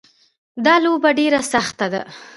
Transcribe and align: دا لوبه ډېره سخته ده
دا 0.65 0.75
لوبه 0.85 1.09
ډېره 1.19 1.39
سخته 1.53 1.85
ده 1.93 2.01